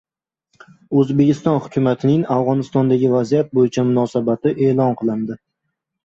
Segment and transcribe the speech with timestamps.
[0.99, 5.37] O‘zbekiston hukumatining Afg‘onistondagi vaziyat bo‘yicha munosabati e’lon qilindi